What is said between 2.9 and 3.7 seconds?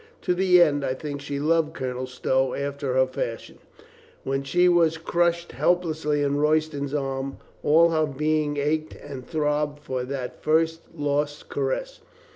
her fashion.